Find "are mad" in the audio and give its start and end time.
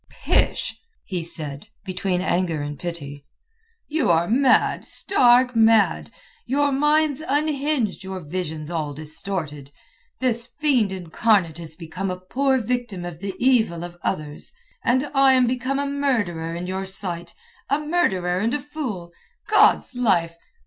4.09-4.83